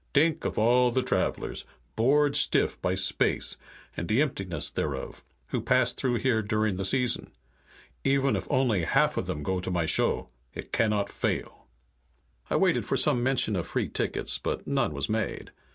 T'ink 0.15 0.45
of 0.45 0.57
all 0.57 0.89
the 0.89 1.03
travelers, 1.03 1.63
bored 1.95 2.35
stiff 2.35 2.81
by 2.81 2.95
space 2.95 3.55
and 3.95 4.07
de 4.07 4.19
emptiness 4.19 4.67
thereof, 4.71 5.23
who 5.49 5.61
pass 5.61 5.93
through 5.93 6.15
here 6.15 6.41
during 6.41 6.77
the 6.77 6.85
season. 6.85 7.29
Even 8.03 8.35
if 8.35 8.47
only 8.49 8.83
half 8.83 9.15
of 9.15 9.27
them 9.27 9.43
go 9.43 9.59
to 9.59 9.69
my 9.69 9.85
show, 9.85 10.29
it 10.55 10.73
cannot 10.73 11.11
fail." 11.11 11.67
I 12.49 12.55
waited 12.55 12.83
for 12.83 12.97
some 12.97 13.21
mention 13.21 13.55
of 13.55 13.67
free 13.67 13.89
tickets, 13.89 14.39
but 14.39 14.65
none 14.65 14.91
was 14.95 15.07
made. 15.07 15.51